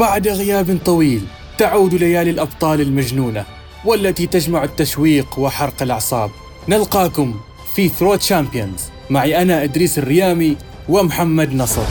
[0.00, 1.22] بعد غياب طويل
[1.58, 3.44] تعود ليالي الأبطال المجنونة
[3.84, 6.30] والتي تجمع التشويق وحرق الأعصاب.
[6.68, 7.40] نلقاكم
[7.74, 8.80] في ثرو تشامبيونز
[9.10, 10.56] معي أنا إدريس الريامي
[10.88, 11.82] ومحمد نصر.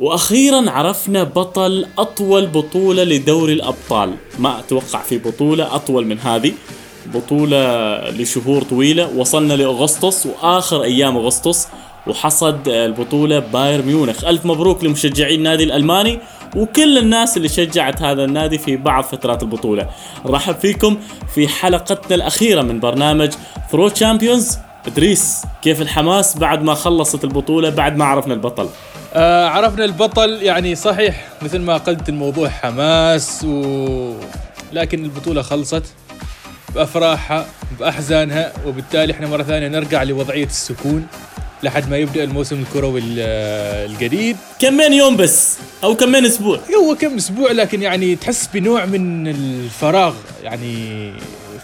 [0.00, 4.14] وأخيرا عرفنا بطل أطول بطولة لدوري الأبطال.
[4.38, 6.52] ما أتوقع في بطولة أطول من هذه؟
[7.06, 9.08] بطولة لشهور طويلة.
[9.16, 11.68] وصلنا لأغسطس وآخر أيام أغسطس
[12.06, 14.24] وحصد البطولة باير ميونخ.
[14.24, 16.18] ألف مبروك لمشجعي النادي الألماني
[16.56, 19.88] وكل الناس اللي شجعت هذا النادي في بعض فترات البطولة.
[20.26, 20.98] رحب فيكم
[21.34, 23.32] في حلقتنا الأخيرة من برنامج
[23.72, 28.68] ثرو تشامبيونز إدريس كيف الحماس بعد ما خلصت البطولة بعد ما عرفنا البطل؟
[29.14, 34.12] آه عرفنا البطل يعني صحيح مثل ما قلت الموضوع حماس و...
[34.72, 35.82] لكن البطولة خلصت.
[36.74, 37.46] بأفراحها
[37.78, 41.06] بأحزانها وبالتالي إحنا مرة ثانية نرجع لوضعية السكون
[41.62, 44.36] لحد ما يبدأ الموسم الكروي الجديد.
[44.60, 46.58] كمين يوم بس أو كمين أسبوع.
[46.82, 50.14] هو كم أسبوع لكن يعني تحس بنوع من الفراغ.
[50.42, 51.12] يعني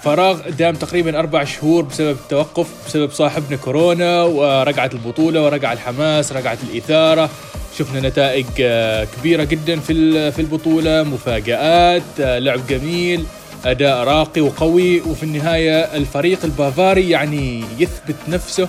[0.02, 6.58] فراغ دام تقريبا أربع شهور بسبب التوقف بسبب صاحبنا كورونا ورقعة البطولة ورقع الحماس رقعة
[6.70, 7.30] الإثارة.
[7.78, 13.24] شفنا نتائج آه، كبيرة جدا في في البطولة مفاجآت آه، لعب جميل.
[13.64, 18.68] أداء راقي وقوي وفي النهاية الفريق البافاري يعني يثبت نفسه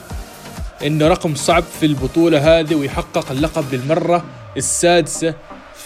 [0.85, 4.25] انه رقم صعب في البطولة هذه ويحقق اللقب للمرة
[4.57, 5.33] السادسة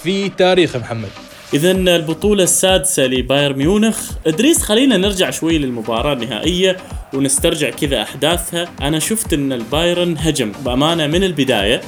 [0.03, 1.09] في تاريخ محمد.
[1.53, 4.11] اذا البطولة السادسة لباير ميونخ.
[4.27, 6.77] إدريس خلينا نرجع شوي للمباراة النهائية
[7.13, 8.67] ونسترجع كذا أحداثها.
[8.81, 11.81] أنا شفت إن البايرن هجم بأمانة من البداية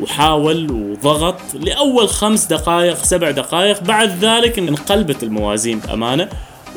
[0.00, 3.82] وحاول وضغط لأول خمس دقائق سبع دقائق.
[3.82, 6.28] بعد ذلك انقلبت الموازين بأمانة.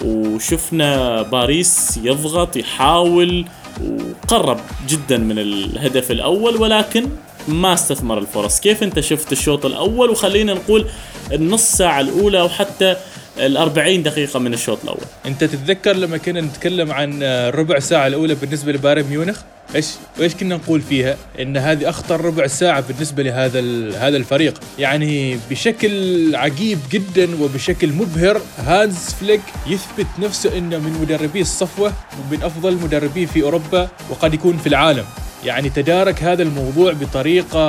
[0.06, 3.46] وشفنا باريس يضغط يحاول
[3.84, 4.60] وقرب
[4.90, 7.10] جدا من الهدف الأول ولكن
[7.48, 8.60] ما استثمر الفرص.
[8.60, 10.86] كيف أنت شفت الشوط الأول؟ وخلينا نقول
[11.34, 12.96] النص ساعة الأولى وحتى
[13.40, 15.06] ال 40 دقيقة من الشوط الأول.
[15.26, 19.40] أنت تتذكر لما كنا نتكلم عن الربع ساعة الأولى بالنسبة لبايرن ميونخ؟
[19.76, 19.88] إيش
[20.20, 23.60] إيش كنا نقول فيها؟ إن هذه أخطر ربع ساعة بالنسبة لهذا
[23.98, 31.42] هذا الفريق، يعني بشكل عجيب جدا وبشكل مبهر هانز فليك يثبت نفسه إنه من مدربي
[31.42, 35.06] الصفوة ومن أفضل المدربين في أوروبا وقد يكون في العالم.
[35.46, 37.62] يعني تدارك هذا الموضوع بطريقة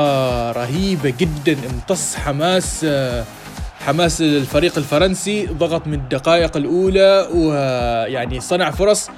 [0.53, 2.87] رهيبة جدا امتص حماس
[3.89, 9.11] حماس الفريق الفرنسي ضغط من الدقائق الأولى ويعني صنع فرص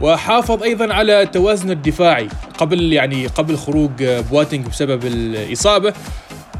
[0.00, 5.92] وحافظ أيضا على توازنه الدفاعي قبل يعني قبل خروج بواتينج بسبب الإصابة.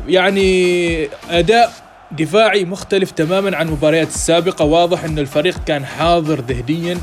[0.09, 1.73] يعني أداء
[2.13, 4.65] دفاعي مختلف تماما عن المباريات السابقة.
[4.65, 6.99] واضح إن الفريق كان حاضر ذهنيا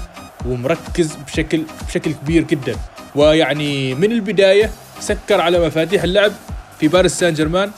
[0.45, 2.75] ومركز بشكل بشكل كبير جدا.
[3.15, 6.31] ويعني من البداية سكر على مفاتيح اللعب
[6.79, 7.71] في باريس سان جيرمان.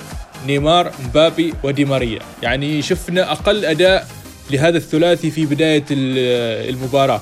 [0.47, 4.07] نيمار مبابي ودي ماريا يعني شفنا أقل أداء
[4.51, 7.21] لهذا الثلاثي في بداية المباراة.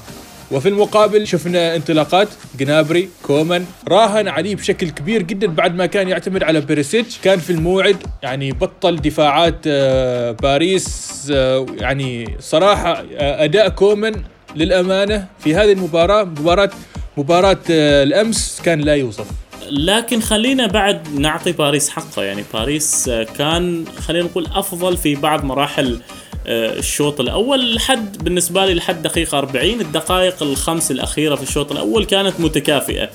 [0.51, 2.27] وفي المقابل شفنا انطلاقات.
[2.59, 7.19] جنابري كومان راهن عليه بشكل كبير جدا بعد ما كان يعتمد على بيريسيتش.
[7.23, 14.13] كان في الموعد يعني بطل دفاعات آه، باريس آه، يعني صراحة آه، أداء كومان
[14.55, 16.23] للأمانة في هذه المباراة.
[16.23, 16.69] مباراة
[17.17, 19.27] مباراة الأمس كان لا يوصف.
[19.69, 22.23] لكن خلينا بعد نعطي باريس حقه.
[22.23, 25.99] يعني باريس كان خلينا نقول أفضل في بعض مراحل
[26.47, 27.75] آه، الشوط الأول.
[27.75, 33.09] لحد بالنسبة لي لحد دقيقة 40 الدقائق الخمس الأخيرة في الشوط الأول كانت متكافئة.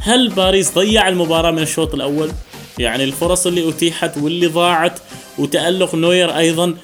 [0.00, 2.30] هل باريس ضيع المباراة من الشوط الأول؟
[2.78, 4.98] يعني الفرص اللي أتيحت واللي ضاعت
[5.38, 6.74] وتألق نوير أيضا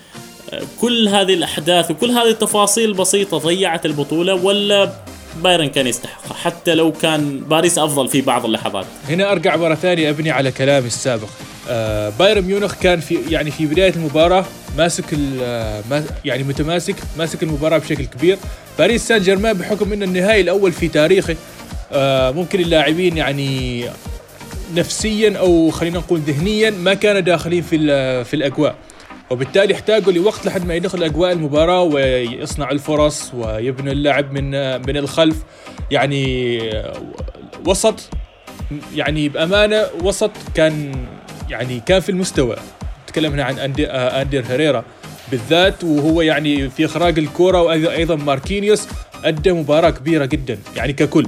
[0.53, 4.93] آه، كل هذه الأحداث وكل هذه التفاصيل البسيطة ضيعت البطولة ولا
[5.43, 8.87] بايرن كان يستحقها حتى لو كان باريس أفضل في بعض اللحظات.
[9.09, 11.29] هنا أرجع مرة ثانية أبني على كلامي السابق.
[11.69, 14.45] آه بايرن ميونخ كان في يعني في بداية المباراة
[14.79, 15.05] ماسك
[15.43, 15.83] آه،
[16.25, 18.39] يعني متماسك ماسك المباراة بشكل كبير.
[18.79, 21.37] باريس سان جيرمان بحكم انه النهائي الأول في تاريخه
[21.93, 23.85] آه ممكن اللاعبين يعني
[24.75, 27.79] نفسيا أو خلينا نقول ذهنيا ما كانوا داخلين في
[28.25, 28.75] في الأجواء.
[29.31, 34.51] وبالتالي احتاجوا لوقت لحد ما يدخل أجواء المباراة ويصنع الفرص ويبنوا اللعب من
[34.87, 35.37] من الخلف.
[35.91, 36.59] يعني
[37.67, 38.01] وسط
[38.95, 40.93] يعني بأمانة وسط كان
[41.51, 42.57] يعني كان في المستوى.
[43.05, 44.85] نتكلم هنا عن أندي اندير هيريرا
[45.31, 48.89] بالذات وهو يعني في إخراج الكره وأيضا ماركينيوس
[49.25, 51.27] أدى مباراة كبيرة جدا يعني ككل.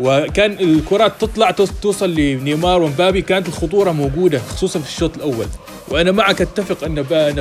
[0.00, 1.50] وكان الكرات تطلع
[1.82, 5.46] توصل لنيمار ومبابي كانت الخطورة موجودة خصوصا في الشوط الأول.
[5.88, 6.94] وأنا معك أتفق أن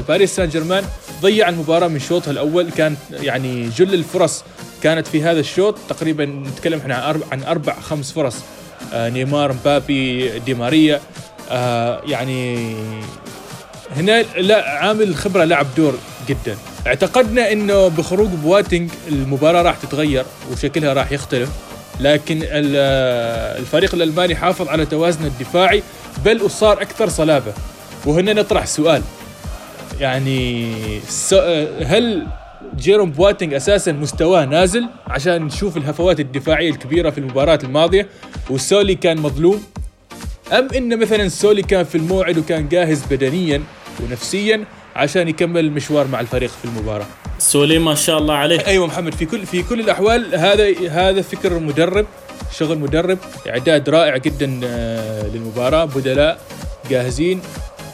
[0.08, 0.84] باريس سان جيرمان
[1.22, 2.72] ضيع المباراة من شوطها الأول.
[2.72, 4.44] كان يعني جل الفرص
[4.84, 5.76] كانت في هذا الشوط.
[5.90, 8.36] تقريبا نتكلم إحنا عن أربع عن أربع خمس فرص.
[8.94, 11.00] آه نيمار مبابي دي ماريا.
[11.52, 12.76] آه يعني
[13.96, 15.94] هنا لا عامل الخبره لعب دور
[16.30, 16.58] جدا.
[16.88, 21.50] اعتقدنا إنه بخروج بواتينج المباراة راح تتغير وشكلها راح يختلف.
[22.00, 25.84] لكن ال- الفريق الألماني حافظ على توازنه الدفاعي
[26.26, 27.54] بل وصار أكثر صلابة.
[28.06, 29.02] وهنا نطرح سؤال.
[30.00, 30.72] يعني
[31.86, 32.28] هل
[32.78, 38.08] جيروم بواتينج أساسا مستواه نازل؟ عشان نشوف الهفوات الدفاعية الكبيرة في المباراة الماضية.
[38.50, 39.64] وسولي كان مظلوم.
[40.52, 43.62] أم إن مثلا سولي كان في الموعد وكان جاهز بدنيا
[44.04, 44.66] ونفسيا
[44.96, 47.06] عشان يكمل المشوار مع الفريق في المباراة؟
[47.40, 51.60] سولي ما شاء الله عليه أيوه محمد في كل في كل الأحوال هذا هذا فكر
[51.60, 52.06] مدرب
[52.58, 53.18] شغل مدرب
[53.50, 55.86] إعداد رائع جدا آه، للمباراة.
[55.86, 56.40] بدلاء
[56.90, 57.42] جاهزين.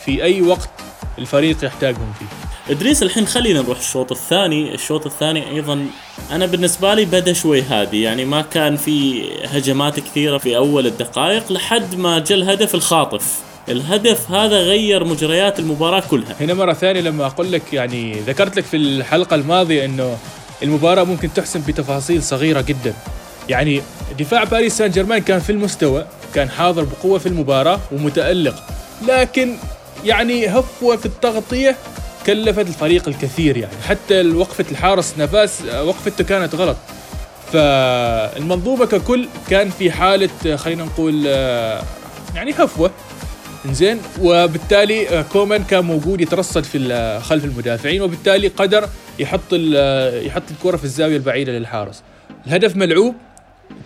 [0.05, 0.69] في أي وقت
[1.17, 2.25] الفريق يحتاجهم فيه.
[2.73, 4.73] إدريس الحين خلينا نروح الشوط الثاني.
[4.73, 5.85] الشوط الثاني أيضا
[6.31, 11.51] أنا بالنسبة لي بدأ شوي هادي يعني ما كان في هجمات كثيرة في أول الدقائق
[11.51, 13.39] لحد ما جاء الهدف الخاطف.
[13.69, 16.35] الهدف هذا غير مجريات المباراة كلها.
[16.39, 20.17] هنا مرة ثانية لما أقول لك يعني ذكرت لك في الحلقة الماضية إنه
[20.63, 22.93] المباراة ممكن تحسم بتفاصيل صغيرة جدا.
[23.49, 23.81] يعني
[24.19, 26.05] دفاع باريس سان جيرمان كان في المستوى
[26.35, 28.63] كان حاضر بقوة في المباراة ومتألق.
[29.07, 29.55] لكن
[30.05, 31.75] يعني هفوة في التغطية
[32.25, 33.73] كلفت الفريق الكثير يعني.
[33.87, 36.77] حتى وقفة الحارس نافاس وقفته كانت غلط.
[37.53, 41.83] فالمنظومة ككل كان في حالة خلينا نقول آه،
[42.35, 42.91] يعني هفوة.
[43.71, 49.53] زين وبالتالي آه، كومان كان موجود يترصد في خلف المدافعين وبالتالي قدر يحط
[50.13, 52.03] يحط الكرة في الزاوية البعيدة للحارس.
[52.47, 53.15] الهدف ملعوب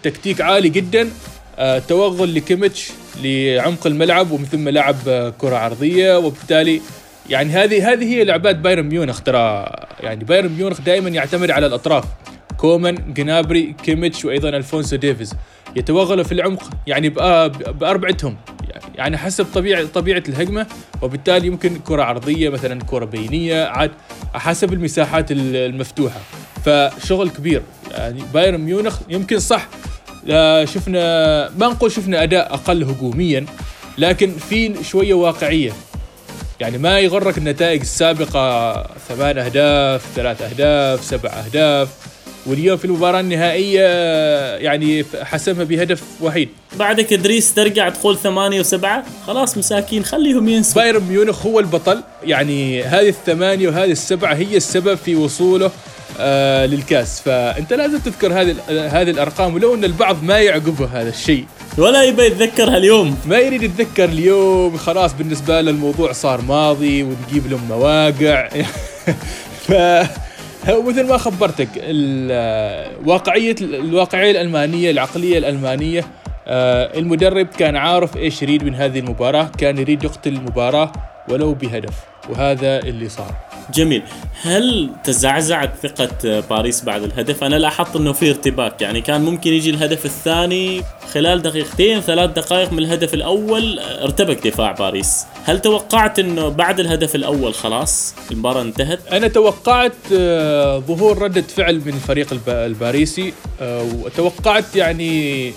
[0.04, 1.02] تكتيك عالي جدا.
[1.02, 1.08] آه،
[1.88, 2.92] توغل لكيميتش
[3.24, 6.18] لعمق الملعب ومن ثم لعب آه، كرة عرضية.
[6.18, 6.82] وبالتالي
[7.30, 9.66] يعني هذه هذه هي لعبات بايرن ميونخ ترى.
[10.00, 12.04] يعني بايرن ميونخ دائما يعتمد على الأطراف.
[12.58, 15.34] كومان جنابري كيميتش وأيضا ألفونسو ديفيز
[15.76, 18.38] يتوغلوا في العمق يعني بأ- بأربعتهم.
[18.96, 20.68] يعني حسب طبيعة طبيعة الهجمة.
[21.02, 23.92] وبالتالي يمكن كرة عرضية مثلا كرة بينية عاد
[24.34, 26.20] حسب المساحات ال- المفتوحة.
[26.66, 27.62] فشغل كبير.
[27.92, 29.68] يعني بايرن ميونخ يمكن صح
[30.66, 33.46] شفنا ما نقول شفنا أداء أقل هجوميا
[33.98, 35.72] لكن في شوية واقعية.
[36.60, 38.74] يعني ما يغرك النتائج السابقة
[39.10, 41.90] ثمان أهداف ثلاث أهداف سبع أهداف.
[42.46, 43.88] واليوم في المباراة النهائية
[44.56, 46.50] يعني حسمها بهدف وحيد.
[46.80, 50.82] بعدك إدريس ترجع تقول ثمانية وسبعة؟ خلاص مساكين خليهم ينسوا.
[50.82, 52.04] بايرن ميونخ هو البطل.
[52.24, 55.72] يعني هذه الثمانية وهذه السبعة هي السبب في وصوله
[56.66, 57.22] للكاس.
[57.22, 61.46] فأنت لازم تذكر هذه هذه الأرقام ولو أن البعض ما يعقبه هذا الشيء.
[61.78, 67.48] ولا يبي يتذكرها اليوم ما يريد يتذكر اليوم خلاص بالنسبة له الموضوع صار ماضي ونجيب
[67.48, 68.50] لهم مواقع.
[69.68, 69.72] ف
[70.68, 76.06] مثل ما خبرتك ال- واقعية الواقعية الألمانية العقلية الألمانية
[76.48, 80.92] آه، المدرب كان عارف إيش يريد من هذه المباراة كان يريد يقتل المباراة
[81.30, 81.94] ولو بهدف
[82.30, 83.36] وهذا اللي صار.
[83.74, 84.04] جميل.
[84.42, 89.70] هل تزعزعت ثقة باريس بعد الهدف؟ أنا لاحظت أنه في ارتباك يعني كان ممكن يجي
[89.70, 90.82] الهدف الثاني
[91.14, 95.24] خلال دقيقتين ثلاث دقائق من الهدف الأول ارتبك دفاع باريس.
[95.46, 101.76] هل توقعت أنه بعد الهدف الأول خلاص المباراة انتهت؟ أنا توقعت آه، ظهور ردة فعل
[101.76, 105.54] من الفريق الب- الباريسي آه، وتوقعت يعني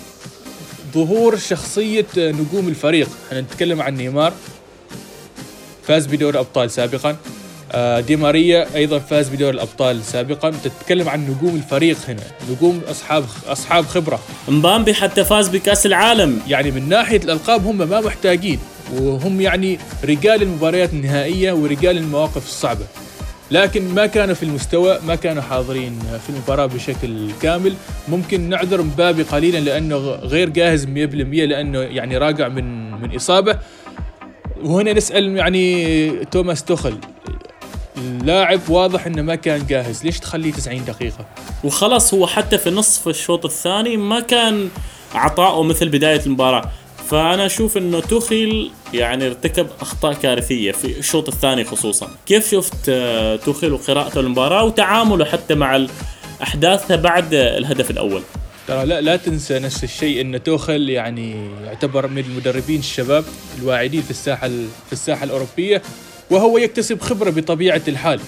[0.93, 3.07] ظهور شخصية آه، نجوم الفريق.
[3.27, 4.33] إحنا نتكلم عن نيمار
[5.83, 7.15] فاز بدور الابطال سابقا.
[7.99, 10.49] دي ماريا أيضا فاز بدور الأبطال سابقا.
[10.49, 14.19] تتكلم عن نجوم الفريق هنا نجوم أصحاب أصحاب خبرة.
[14.47, 16.39] مبامبي حتى فاز بكأس العالم.
[16.47, 18.59] يعني من ناحية الألقاب هم ما محتاجين
[18.93, 22.85] وهم يعني رجال المباريات النهائية ورجال المواقف الصعبة.
[23.51, 27.73] لكن ما كانوا في المستوى ما كانوا حاضرين في المباراة بشكل كامل.
[28.07, 30.87] ممكن نعذر مبابي قليلا لأنه غير جاهز 100%
[31.45, 33.59] لأنه يعني راجع من من إصابة.
[34.63, 36.97] وهنا نسأل يعني توماس توخل
[37.97, 40.03] اللاعب واضح إنه ما كان جاهز.
[40.05, 41.25] ليش تخليه 90 دقيقة؟
[41.63, 44.69] وخلص هو حتى في نصف الشوط الثاني ما كان
[45.13, 46.71] عطاؤه مثل بداية المباراة.
[47.09, 52.07] فأنا أشوف أنه توخيل يعني ارتكب أخطاء كارثية في الشوط الثاني خصوصا.
[52.25, 55.85] كيف شفت آه، توخيل وقراءته للمباراة وتعامله حتى مع
[56.43, 58.21] أحداثها بعد الهدف الأول؟
[58.67, 63.25] ترى لا لا تنسى نفس الشيء إن توخل يعني يعتبر من المدربين الشباب
[63.59, 65.81] الواعدين في الساحة ال- في الساحة الأوروبية.
[66.29, 68.19] وهو يكتسب خبرة بطبيعة الحال.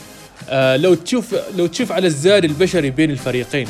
[0.49, 3.67] آه لو تشوف لو تشوف على الزاد البشري بين الفريقين.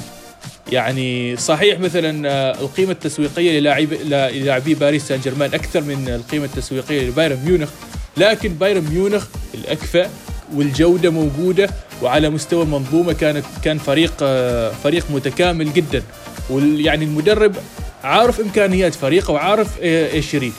[0.72, 7.08] يعني صحيح مثلا آه، القيمة التسويقية للاعب للاعبي باريس سان جيرمان أكثر من القيمة التسويقية
[7.08, 7.70] لبايرن ميونخ.
[8.18, 10.10] لكن بايرن ميونخ الأكفأ
[10.56, 11.70] والجودة موجودة
[12.02, 16.04] وعلى مستوى المنظومه كانت كان فريق آه، فريق متكامل جدا.
[16.50, 17.56] ويعني المدرب
[18.04, 20.54] عارف إمكانيات فريقه وعارف إيش يريد.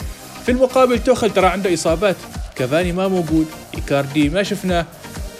[0.46, 2.16] في المقابل توخيل ترى عنده إصابات.
[2.56, 3.46] كافاني ما موجود.
[3.74, 4.86] إيكاردي ما شفناه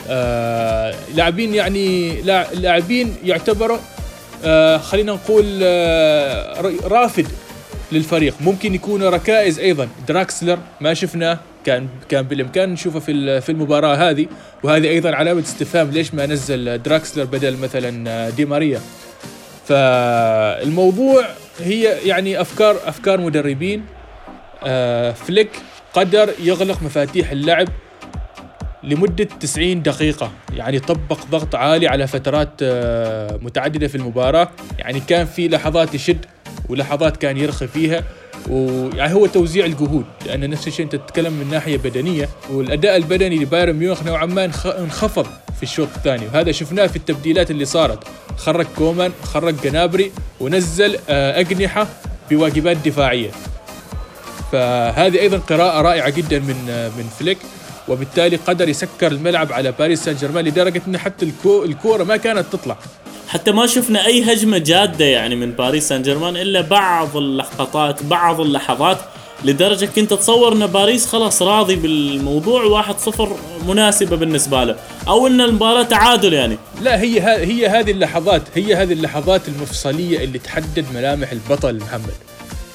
[0.09, 2.21] آه لاعبين يعني
[2.55, 3.79] لاعبين يعتبروا
[4.45, 7.27] آه خلينا نقول آه رافد
[7.93, 8.35] للفريق.
[8.41, 9.89] ممكن يكونوا ركائز أيضا.
[10.09, 14.27] دراكسلر ما شفناه كان كان بالإمكان نشوفه في في المباراة هذه.
[14.63, 18.81] وهذه أيضا علامة استفهام ليش ما نزل دراكسلر بدل مثلا دي ماريا.
[19.69, 21.25] فالموضوع
[21.61, 23.85] هي يعني افكار أفكار مدربين.
[24.65, 25.51] آه فليك
[25.95, 27.69] قدر يغلق مفاتيح اللعب
[28.83, 30.31] لمدة 90 دقيقة.
[30.57, 34.49] يعني طبق ضغط عالي على فترات آه متعددة في المباراة.
[34.79, 36.27] يعني كان في لحظات يشد
[36.69, 38.05] ولحظات كان يرخي فيها.
[38.49, 42.29] ويعني هو توزيع الجهود لأن نفس الشيء أنت تتكلم من ناحية بدنية.
[42.51, 46.27] والأداء البدني لبايرن ميونخ نوعا ما انخفض في الشوط الثاني.
[46.27, 48.05] وهذا شفناه في التبديلات اللي صارت.
[48.37, 51.87] خرج كومان خرج جنابري ونزل آه، أجنحة
[52.31, 53.31] بواجبات دفاعية.
[54.53, 57.39] فهذه أيضا قراءة رائعة جدا من من فليك
[57.89, 62.77] وبالتالي قدر يسكر الملعب على باريس سان جيرمان لدرجة إن حتى الكورة ما كانت تطلع.
[63.29, 68.41] حتى ما شفنا أي هجمة جادة يعني من باريس سان جيرمان إلا بعض اللقطات بعض
[68.41, 68.99] اللحظات
[69.45, 73.21] لدرجة كنت أتصور إن باريس خلاص راضي بالموضوع 1-0
[73.69, 74.77] مناسبة بالنسبة له
[75.09, 76.57] أو إن المباراة تعادل يعني.
[76.83, 82.15] لا هي هي هذه اللحظات هي هذه اللحظات المفصلية اللي تحدد ملامح البطل محمد.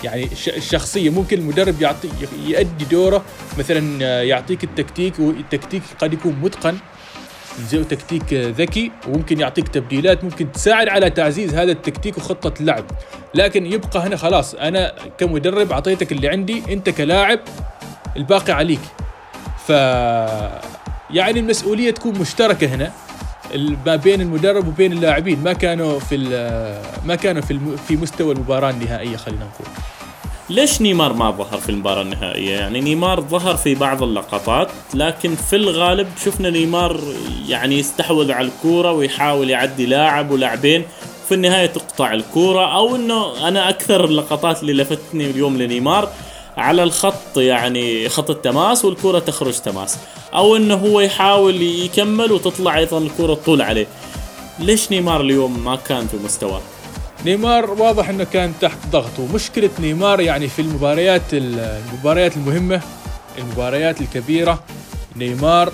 [0.04, 2.10] يعني الشخصية ممكن المدرب يعطي
[2.48, 3.26] يؤدي دوره.
[3.58, 6.78] مثلا يعطيك التكتيك والتكتيك قد يكون متقن.
[7.70, 12.86] زي تكتيك ذكي وممكن يعطيك تبديلات ممكن تساعد على تعزيز هذا التكتيك وخطة اللعب.
[13.36, 17.40] لكن يبقى هنا خلاص أنا كمدرب أعطيتك اللي عندي أنت كلاعب
[18.18, 18.80] الباقي عليك.
[19.68, 19.70] ف
[21.10, 22.92] يعني المسؤولية تكون مشتركة هنا.
[23.86, 25.44] ما بين المدرب وبين اللاعبين.
[25.44, 26.18] ما كانوا في
[27.06, 29.68] ما كانوا في في مستوى المباراة النهائية خلينا نقول.
[30.50, 35.56] ليش نيمار ما ظهر في المباراة النهائية؟ يعني نيمار ظهر في بعض اللقطات لكن في
[35.56, 37.00] الغالب شفنا نيمار
[37.48, 40.84] يعني يستحوذ على الكورة ويحاول يعدي لاعب ولاعبين.
[41.30, 46.10] في النهاية تقطع الكورة أو إنه أنا أكثر اللقطات اللي لفتني اليوم لنيمار
[46.58, 49.98] على الخط يعني خط التماس والكرة تخرج تماس.
[50.34, 53.88] أو إنه هو يحاول يكمل وتطلع أيضا الكرة تطول عليه.
[54.60, 56.62] ليش نيمار اليوم ما كان في مستواه؟
[57.26, 62.82] نيمار واضح إنه كان تحت ضغط ومشكله نيمار يعني في المباريات المباريات المهمة
[63.38, 64.64] المباريات الكبيرة
[65.16, 65.72] نيمار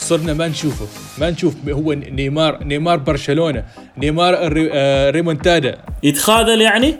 [0.00, 0.86] صرنا ما نشوفه.
[1.18, 3.64] ما نشوف هو نيمار نيمار برشلونة
[3.98, 4.34] نيمار
[4.72, 5.78] آه، ريمونتادا.
[6.02, 6.96] يتخاذل يعني؟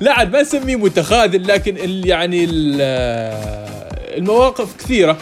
[0.00, 2.48] لا عاد ما نسميه متخاذل لكن يعني
[2.80, 5.16] آه، المواقف كثيرة.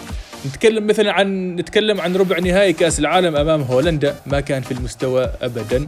[0.47, 4.15] نتكلم مثلا عن نتكلم عن ربع نهائي كأس العالم أمام هولندا.
[4.27, 5.87] ما كان في المستوى ابدا.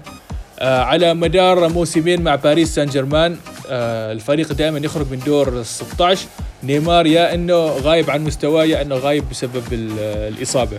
[0.58, 3.36] آه على مدار موسمين مع باريس سان جيرمان
[3.68, 6.26] آه الفريق دائما يخرج من دور 16
[6.62, 9.64] نيمار يا إنه غايب عن مستواه يا إنه غايب بسبب
[10.02, 10.78] الإصابة.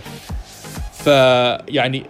[1.04, 2.04] فيعني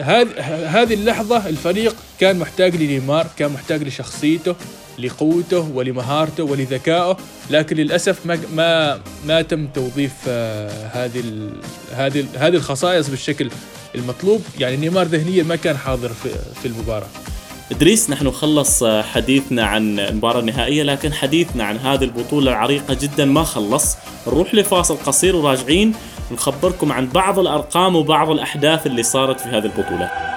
[0.00, 4.54] هذه هذه اللحظة الفريق كان محتاج لنيمار كان محتاج لشخصيته
[4.98, 7.16] لقوته ولمهارته ولذكائه
[7.50, 11.22] لكن للأسف ما ما ما تم توظيف آه، هذه
[11.92, 13.50] هذه هذه الخصائص بالشكل
[13.94, 14.42] المطلوب.
[14.58, 16.28] يعني نيمار ذهنيا ما كان حاضر في,
[16.62, 17.08] في المباراة.
[17.72, 23.44] إدريس نحن خلص حديثنا عن المباراة النهائية لكن حديثنا عن هذه البطولة العريقة جدا ما
[23.44, 23.96] خلص.
[24.26, 25.94] نروح لفاصل قصير وراجعين
[26.32, 30.35] نخبركم عن بعض الأرقام وبعض الأحداث اللي صارت في هذه البطولة.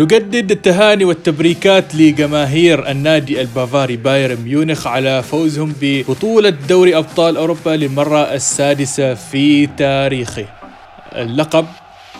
[0.00, 8.18] نجدد التهاني والتبريكات لجماهير النادي البافاري بايرن ميونخ على فوزهم ببطولة دوري أبطال أوروبا للمرة
[8.18, 10.46] السادسة في تاريخه.
[11.16, 11.66] اللقب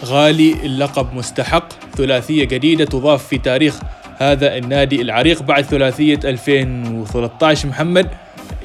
[0.04, 3.80] غالي اللقب مستحق ثلاثية جديدة تضاف في تاريخ
[4.18, 8.08] هذا النادي العريق بعد ثلاثية 2013 محمد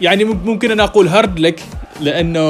[0.02, 1.60] يعني ممكن أن أقول hard luck
[2.02, 2.42] لأنه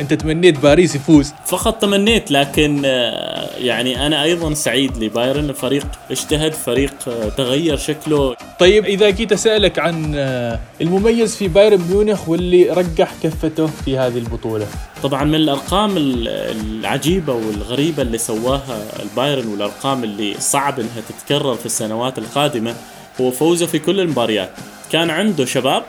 [0.00, 1.32] أنت تمنيت باريس يفوز.
[1.46, 5.50] فقط تمنيت لكن آه، يعني أنا أيضا سعيد لبايرن.
[5.50, 8.36] الفريق اجتهد فريق آه، تغير شكله.
[8.60, 14.18] طيب إذا جيت أسألك عن آه، المميز في بايرن ميونخ واللي رجح كفته في هذه
[14.18, 14.66] البطولة.
[15.02, 22.18] طبعا من الأرقام العجيبة والغريبة اللي سواها البايرن والأرقام اللي صعب إنها تتكرر في السنوات
[22.18, 22.74] القادمة
[23.20, 24.50] هو فوزه في كل المباريات.
[24.92, 25.82] كان عنده شباب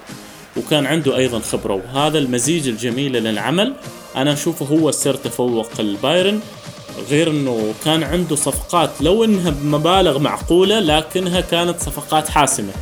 [0.58, 1.74] وكان عنده أيضا خبرة.
[1.74, 3.74] وهذا المزيج الجميل للعمل
[4.16, 6.40] أنا أشوفه هو سر تفوق البايرن.
[7.10, 12.74] غير إنه كان عنده صفقات لو إنها بمبالغ معقولة لكنها كانت صفقات حاسمة.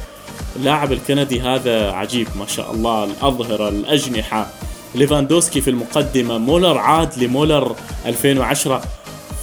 [0.56, 4.48] اللاعب الكندي هذا عجيب ما شاء الله الأظهرة الأجنحة.
[4.96, 7.76] ليفاندوسكي في المقدمة مولر عاد لمولر
[8.06, 8.82] 2010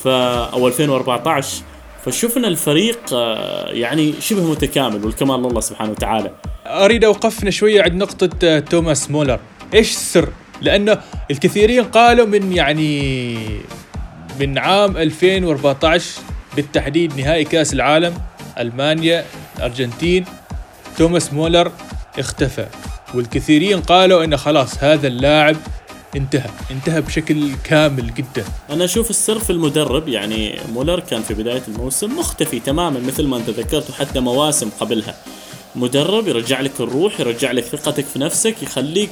[0.04, 1.56] ف أو 2014
[2.04, 6.30] فشفنا الفريق آه، يعني شبه متكامل والكمال لله سبحانه وتعالى.
[6.66, 9.40] أريد أوقفنا شوية عند نقطة آه، توماس مولر.
[9.74, 10.28] إيش السر؟
[10.62, 10.98] لأنه
[11.30, 13.36] الكثيرين قالوا من يعني
[14.40, 16.20] من عام 2014
[16.56, 18.14] بالتحديد نهائي كأس العالم
[18.58, 19.24] ألمانيا
[19.56, 20.24] الارجنتين
[20.98, 21.72] توماس مولر
[22.18, 22.66] اختفى.
[23.14, 25.56] والكثيرين قالوا إنه خلاص هذا اللاعب
[26.16, 26.50] انتهى.
[26.70, 28.44] انتهى بشكل كامل جدا.
[28.70, 33.36] أنا أشوف السر في المدرب يعني مولر كان في بداية الموسم مختفي تماما مثل ما
[33.36, 35.14] أنت ذكرت وحتى مواسم قبلها.
[35.76, 39.10] مدرب يرجع لك الروح يرجع لك ثقتك في نفسك يخليك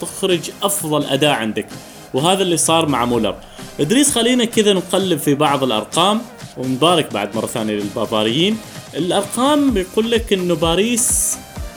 [0.00, 1.66] تخرج أفضل أداء عندك.
[2.14, 3.34] وهذا اللي صار مع مولر.
[3.80, 6.20] إدريس خلينا كذا نقلب في بعض الأرقام
[6.56, 8.58] ونبارك بعد مرة ثانية للبافاريين.
[8.96, 11.36] الأرقام بيقول لك إنه باريس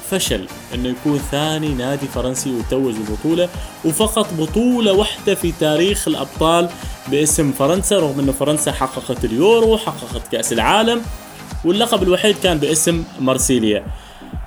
[0.09, 3.49] فشل أنه يكون ثاني نادي فرنسي ويتوج بالبطوله
[3.85, 6.69] وفقط بطولة واحدة في تاريخ الأبطال
[7.11, 11.01] باسم فرنسا رغم انه فرنسا حققت اليورو حققت كأس العالم
[11.65, 13.85] واللقب الوحيد كان باسم مارسيليا.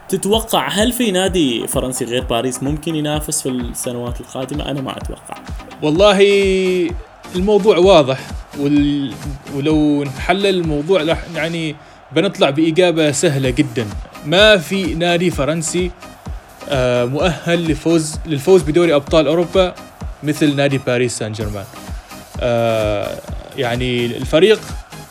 [0.08, 5.34] تتوقع هل في نادي فرنسي غير باريس ممكن ينافس في السنوات القادمة؟ أنا ما أتوقع.
[5.82, 6.20] والله
[7.36, 8.18] الموضوع واضح
[8.58, 9.12] وال...
[9.54, 11.76] ولو نحلل الموضوع يعني
[12.12, 13.86] بنطلع بإجابة سهلة جدا.
[14.26, 15.90] ما في نادي فرنسي
[16.68, 19.74] آه، مؤهل لفوز للفوز بدوري أبطال أوروبا
[20.22, 21.64] مثل نادي باريس سان جيرمان
[22.40, 23.18] آه،
[23.56, 24.60] يعني الفريق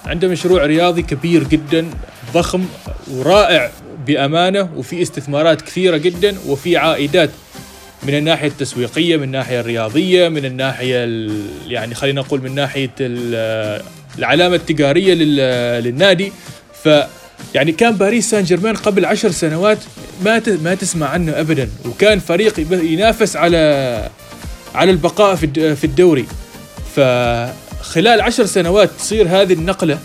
[0.05, 1.89] عنده مشروع رياضي كبير جدا
[2.33, 2.65] ضخم
[3.11, 3.71] ورائع
[4.07, 7.29] بأمانة وفي استثمارات كثيرة جدا وفي عائدات
[8.03, 11.29] من الناحية التسويقية من الناحية الرياضية من الناحية
[11.67, 15.13] يعني خلينا نقول من ناحية العلامة التجارية
[15.79, 16.31] للنادي.
[16.83, 16.89] ف
[17.53, 19.77] يعني كان باريس سان جيرمان قبل عشر سنوات
[20.25, 24.09] ما ما تسمع عنه ابدا وكان فريق ينافس على
[24.75, 26.25] على البقاء في الدوري.
[26.95, 29.99] فخلال عشر سنوات تصير هذه النقلة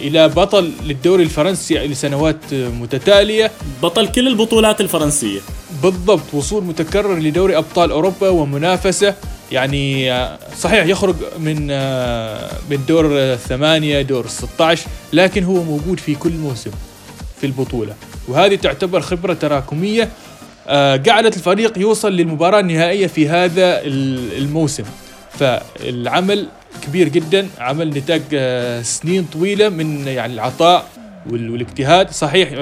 [0.00, 3.50] إلى بطل للدوري الفرنسي لسنوات متتالية.
[3.82, 5.40] بطل كل البطولات الفرنسية.
[5.82, 9.14] بالضبط وصول متكرر لدوري أبطال أوروبا ومنافسة.
[9.52, 10.12] يعني
[10.58, 11.66] صحيح يخرج من
[12.70, 16.70] من دور الثمانية دور 16 لكن هو موجود في كل موسم
[17.40, 17.94] في البطولة.
[18.28, 20.08] وهذه تعتبر خبرة تراكمية
[21.06, 24.84] قعدت الفريق يوصل للمباراة النهائية في هذا الموسم.
[25.38, 26.46] فالعمل
[26.82, 28.22] كبير جدا عمل نتاج
[28.82, 30.86] سنين طويلة من يعني العطاء
[31.30, 32.52] والاجتهاد صحيح.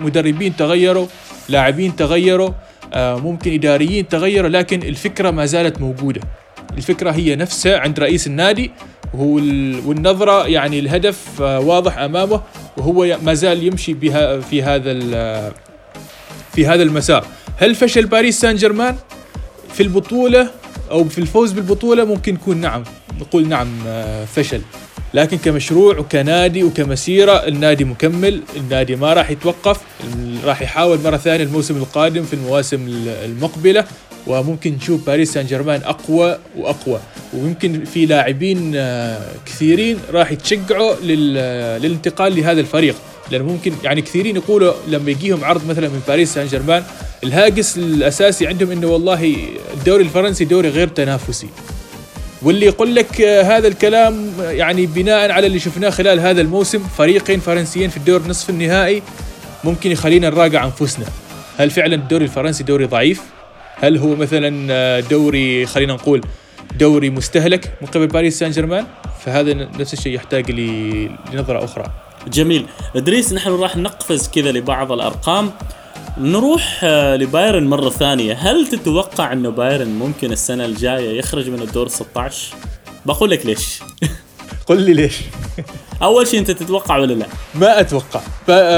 [0.00, 1.06] مدربين تغيروا
[1.48, 2.50] لاعبين تغيروا
[2.94, 6.20] آه، ممكن إداريين تغيروا لكن الفكرة ما زالت موجودة.
[6.76, 8.70] الفكرة هي نفسها عند رئيس النادي
[9.14, 9.34] وهو
[9.86, 12.40] والنظرة يعني الهدف آه، واضح أمامه
[12.76, 14.92] وهو ما زال يمشي بها في هذا
[16.52, 17.26] في هذا المسار.
[17.56, 18.96] هل فشل باريس سان جيرمان
[19.72, 20.59] في البطولة؟
[20.90, 22.84] أو في الفوز بالبطولة ممكن يكون نعم
[23.20, 24.60] نقول نعم آه، فشل.
[25.14, 29.80] لكن كمشروع وكنادي وكمسيرة النادي مكمل النادي ما راح يتوقف
[30.44, 32.86] راح يحاول مرة ثانية الموسم القادم في المواسم
[33.24, 33.84] المقبلة.
[34.26, 37.00] وممكن نشوف باريس سان جيرمان أقوى وأقوى.
[37.34, 42.96] ويمكن في لاعبين آه، كثيرين راح يتشجعوا للانتقال لهذا الفريق.
[43.30, 46.82] لأنه ممكن يعني كثيرين يقولوا لما يجيهم عرض مثلا من باريس سان جيرمان
[47.24, 49.36] الهاجس الأساسي عندهم أنه والله
[49.74, 51.48] الدوري الفرنسي دوري غير تنافسي.
[52.42, 57.90] واللي يقول لك هذا الكلام يعني بناء على اللي شفناه خلال هذا الموسم فريقين فرنسيين
[57.90, 59.02] في الدور نصف النهائي
[59.64, 61.06] ممكن يخلينا نراجع أنفسنا.
[61.58, 63.20] هل فعلا الدوري الفرنسي دوري ضعيف؟
[63.76, 66.20] هل هو مثلا دوري خلينا نقول
[66.78, 68.86] دوري مستهلك من قبل باريس سان جيرمان
[69.24, 71.90] فهذا نفس الشيء يحتاج لنظرة أخرى.
[72.28, 72.66] جميل.
[72.96, 75.50] إدريس نحن راح نقفز كذا لبعض الأرقام.
[76.18, 78.34] نروح آه، لبايرن مرة ثانية.
[78.34, 82.54] هل تتوقع إنه بايرن ممكن السنة الجاية يخرج من الدور 16
[83.06, 83.80] بقول لك ليش.
[84.68, 85.16] قل لي ليش.
[86.02, 88.20] أول شيء أنت تتوقع ولا لا؟ ما أتوقع.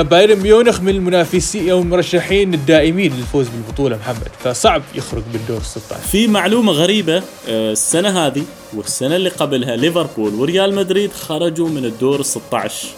[0.02, 4.28] بايرن ميونخ من المنافسين أو المرشحين الدائمين للفوز بالبطولة محمد.
[4.44, 8.42] فصعب يخرج بالدور 16 في معلومة غريبة آه، السنة هذه
[8.74, 12.88] والسنة اللي قبلها ليفربول وريال مدريد خرجوا من الدور 16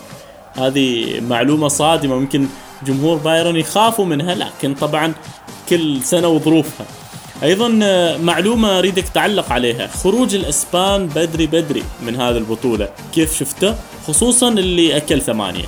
[0.56, 2.46] هذه معلومة صادمة ممكن
[2.86, 5.12] جمهور بايرن يخافوا منها لكن طبعا
[5.68, 6.86] كل سنة وظروفها.
[7.42, 9.86] أيضا آه، معلومة أريدك تعلق عليها.
[9.86, 12.88] خروج الإسبان بدري بدري من هذه البطولة.
[13.14, 13.74] كيف شفته؟
[14.06, 15.64] خصوصا اللي أكل ثمانية.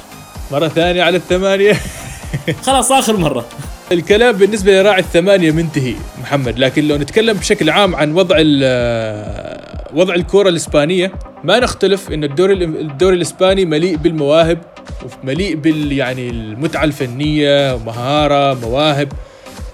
[0.52, 1.80] مرة ثانية على الثمانية.
[2.66, 3.44] خلاص آخر مرة.
[3.92, 6.58] الكلام بالنسبة لراعي الثمانية منتهي محمد.
[6.58, 11.12] لكن لو نتكلم بشكل عام عن وضع آه، وضع الكره الإسبانية
[11.44, 14.58] ما نختلف إن الدوري الدوري الإسباني مليء بالمواهب
[15.22, 19.12] ومليء بال يعني المتعة الفنية مهارة مواهب.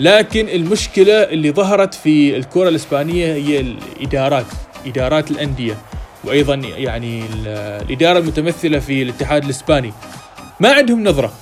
[0.01, 4.47] لكن المشكلة اللي ظهرت في الكرة الإسبانية هي الإدارات
[4.87, 5.79] إدارات الأندية
[6.25, 9.93] وأيضا يعني الإدارة المتمثلة في الاتحاد الإسباني.
[10.61, 11.33] ما عندهم نظرة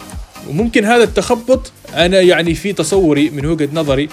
[0.49, 4.09] وممكن هذا التخبط أنا يعني في تصوري من وجهة نظري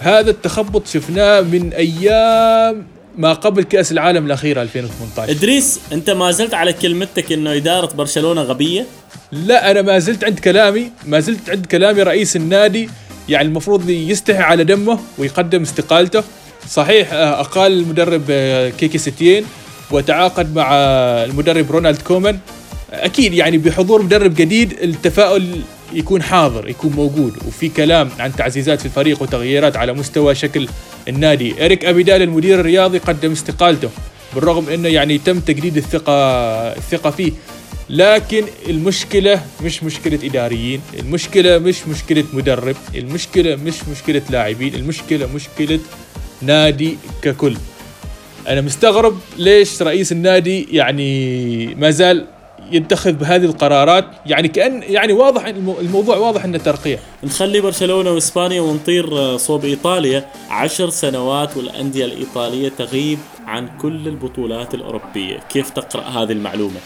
[0.00, 2.86] هذا التخبط شفناه من أيام
[3.20, 8.42] ما قبل كأس العالم الاخيره 2018 إدريس أنت ما زلت على كلمتك إنه إدارة برشلونة
[8.42, 8.86] غبية؟
[9.32, 12.90] لا أنا ما زلت عند كلامي ما زلت عند كلامي رئيس النادي
[13.28, 16.22] يعني المفروض يستحي على دمه ويقدم استقالته.
[16.68, 19.44] صحيح آه، أقال المدرب آه، كيكي ستين
[19.90, 20.74] وتعاقد مع
[21.24, 22.38] المدرب رونالد كومان.
[22.92, 25.60] أكيد يعني بحضور مدرب جديد التفاؤل
[25.92, 27.36] يكون حاضر يكون موجود.
[27.46, 30.68] وفي كلام عن تعزيزات في الفريق وتغييرات على مستوى شكل
[31.08, 31.64] النادي.
[31.64, 33.90] إريك أبيدال المدير الرياضي قدم استقالته
[34.34, 36.12] بالرغم أنه يعني تم تجديد الثقة
[36.76, 37.32] الثقة فيه.
[37.90, 45.80] لكن المشكلة مش مشكلة إداريين المشكلة مش مشكلة مدرب المشكلة مش مشكلة لاعبين المشكلة مشكلة
[46.42, 47.56] نادي ككل.
[48.48, 52.26] أنا مستغرب ليش رئيس النادي يعني ما زال
[52.70, 55.46] يتخذ بهذه القرارات يعني كأن يعني واضح
[55.80, 60.26] الموضوع واضح إنه ترقيع نخلي برشلونة وإسبانيا ونطير صوب إيطاليا.
[60.50, 65.38] عشر سنوات والأندية الإيطالية تغيب عن كل البطولات الأوروبية.
[65.48, 66.80] كيف تقرأ هذه المعلومة؟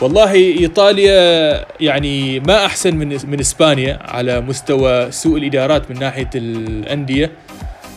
[0.00, 7.32] والله إيطاليا يعني ما أحسن من من إسبانيا على مستوى سوء الإدارات من ناحية الأندية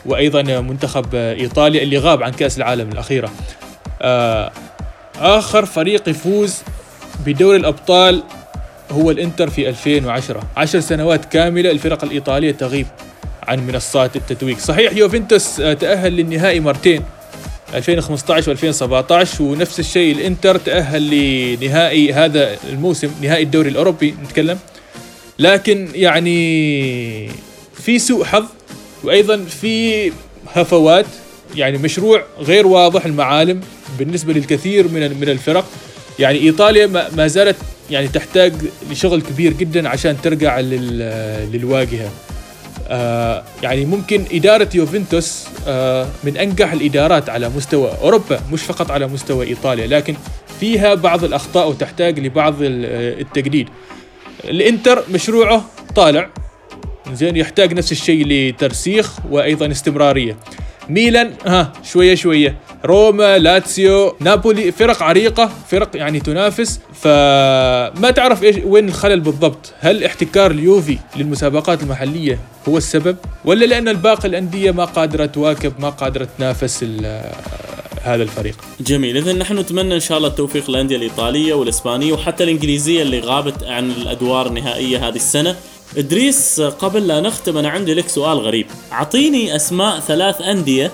[0.05, 3.31] وأيضا منتخب إيطاليا اللي غاب عن كأس العالم الأخيرة.
[4.01, 4.51] آه،
[5.19, 6.63] آخر فريق يفوز
[7.25, 8.23] بدوري الأبطال
[8.91, 12.87] هو الإنتر في 2010 عشر سنوات كاملة الفرق الإيطالية تغيب
[13.43, 14.57] عن منصات التتويج.
[14.57, 17.03] صحيح يوفنتوس آه، تأهل للنهائي مرتين
[17.73, 24.59] 2015 و2017 ونفس الشيء الإنتر تأهل لنهائي هذا الموسم نهائي الدوري الأوروبي نتكلم.
[25.39, 27.31] لكن يعني
[27.73, 28.45] في سوء حظ
[29.03, 30.11] وأيضا في
[30.53, 31.05] هفوات
[31.55, 33.61] يعني مشروع غير واضح المعالم
[33.99, 35.65] بالنسبة للكثير من من الفرق.
[36.19, 37.55] يعني إيطاليا ما زالت
[37.91, 38.53] يعني تحتاج
[38.91, 42.09] لشغل كبير جدا عشان ترجع للواجهة.
[42.87, 49.07] آه يعني ممكن إدارة يوفنتوس آه من أنجح الإدارات على مستوى أوروبا مش فقط على
[49.07, 50.15] مستوى إيطاليا لكن
[50.59, 53.69] فيها بعض الأخطاء وتحتاج لبعض التجديد.
[54.43, 56.29] الإنتر مشروعه طالع
[57.13, 60.37] زين يحتاج نفس الشيء لترسيخ وأيضا استمرارية.
[60.89, 62.57] ميلان ها شوية شوية.
[62.85, 66.79] روما لاتسيو نابولي فرق عريقة فرق يعني تنافس.
[66.93, 73.87] فما تعرف إيش وين الخلل بالضبط؟ هل احتكار اليوفي للمسابقات المحلية هو السبب؟ ولا لأن
[73.87, 76.85] الباقي الأندية ما قادرة تواكب ما قادرة تنافس
[78.03, 79.17] هذا الفريق؟ جميل.
[79.17, 83.91] اذا نحن نتمنى إن شاء الله التوفيق للأندية الإيطالية والإسبانية وحتى الإنجليزية اللي غابت عن
[83.91, 85.55] الأدوار النهائية هذه السنة.
[85.97, 88.65] إدريس قبل لا نختم أنا عندي لك سؤال غريب.
[88.91, 90.91] أعطيني أسماء ثلاث أندية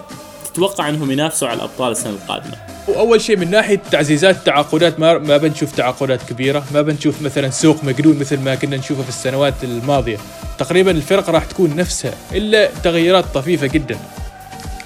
[0.53, 2.55] تتوقع إنهم ينافسوا على الأبطال السنة القادمة.
[2.87, 6.63] وأول شيء من ناحية تعزيزات تعاقدات ما ما بنشوف تعاقدات كبيرة.
[6.73, 10.17] ما بنشوف مثلا سوق مقلول مثل ما كنا نشوفه في السنوات الماضية.
[10.57, 13.97] تقريبا الفرق راح تكون نفسها إلا تغيرات طفيفة جدا.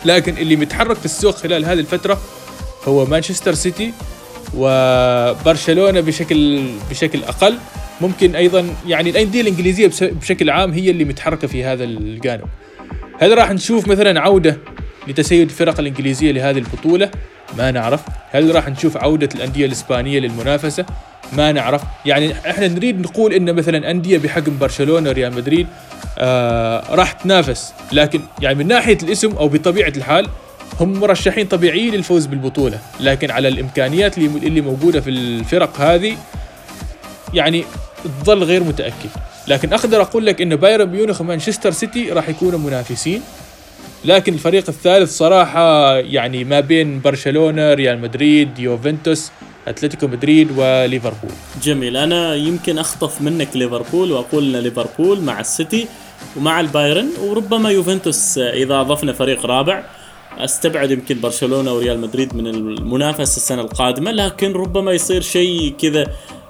[0.05, 2.21] لكن اللي متحرك في السوق خلال هذه الفترة
[2.87, 3.93] هو مانشستر سيتي
[4.57, 7.57] وبرشلونه بشكل بشكل أقل.
[8.03, 12.45] ممكن أيضا يعني الأندية الإنجليزية بشكل عام هي اللي متحركة في هذا الجانب.
[13.19, 14.57] هل راح نشوف مثلا عودة
[15.07, 17.11] لتسيد الفرق الإنجليزية لهذه البطولة؟
[17.57, 18.01] ما نعرف.
[18.31, 20.85] هل راح نشوف عودة الأندية الإسبانية للمنافسة؟
[21.37, 21.81] ما نعرف.
[22.05, 25.67] يعني إحنا نريد نقول إن مثلا أندية بحجم برشلونة وريال مدريد
[26.17, 27.73] آه راح تنافس.
[27.91, 30.29] لكن يعني من ناحية الاسم أو بطبيعة الحال
[30.79, 32.79] هم مرشحين طبيعيين للفوز بالبطولة.
[32.99, 36.17] لكن على الإمكانيات اللي موجودة في الفرق هذه
[37.33, 37.63] يعني
[38.23, 39.09] تظل غير متأكد.
[39.47, 43.21] لكن أقدر أقول لك إن بايرن ميونخ ومانشستر سيتي راح يكونوا منافسين.
[44.05, 49.31] لكن الفريق الثالث صراحة يعني ما بين برشلونة ريال مدريد يوفنتوس
[49.67, 51.31] أتلتيكو مدريد وليفربول.
[51.63, 51.97] جميل.
[51.97, 55.87] أنا يمكن أخطف منك ليفربول وأقول ليفربول مع السيتي
[56.37, 59.83] ومع البايرن وربما يوفنتوس إذا أضفنا فريق رابع.
[60.37, 66.07] أستبعد يمكن برشلونة وريال مدريد من المنافسة السنة القادمة لكن ربما يصير شيء كذا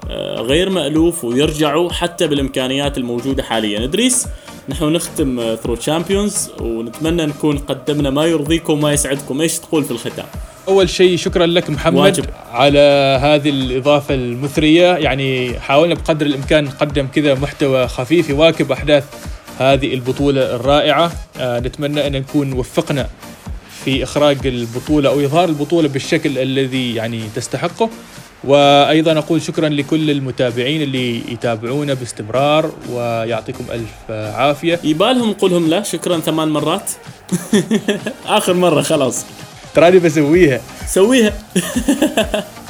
[0.09, 3.83] آه، غير مألوف ويرجعوا حتى بالإمكانيات الموجودة حاليا.
[3.83, 4.27] إدريس
[4.69, 9.41] نحن نختم ثرو تشامبيونز ونتمنى نكون قدمنا ما يرضيكم وما يسعدكم.
[9.41, 10.25] إيش تقول في الختام؟
[10.67, 12.25] أول شيء شكرا لك محمد واجب.
[12.51, 12.79] على
[13.21, 14.95] هذه الإضافة المثرية.
[14.95, 19.03] يعني حاولنا بقدر الإمكان نقدم كذا محتوى خفيف يواكب أحداث
[19.59, 21.11] هذه البطولة الرائعة.
[21.39, 23.07] آه نتمنى أن نكون وفقنا
[23.85, 27.89] في إخراج البطولة أو إظهار البطولة بالشكل الذي يعني تستحقه.
[28.43, 34.79] وأيضا أقول شكرا لكل المتابعين اللي يتابعونا باستمرار ويعطيكم ألف عافية.
[34.83, 36.91] يبالهم نقولهم لا شكرا ثمان مرات.
[38.25, 39.25] آخر مرة خلاص.
[39.75, 40.61] تراني بسويها.
[40.87, 41.33] سويها.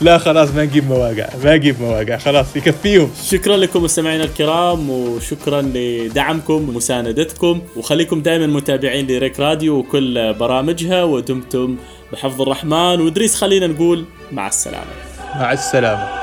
[0.00, 3.10] لا خلاص ما نجيب مواقع ما نجيب مواقع خلاص يكفيهم.
[3.24, 11.04] شكرا لكم مستمعينا الكرام وشكرا لدعمكم ومساندتكم وخليكم دائما متابعين لريك راديو وكل برامجها.
[11.04, 11.76] ودمتم
[12.12, 14.92] بحفظ الرحمن وإدريس خلينا نقول مع السلامة.
[15.34, 16.19] مع السلامة.